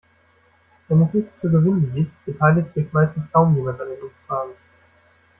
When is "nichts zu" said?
1.13-1.51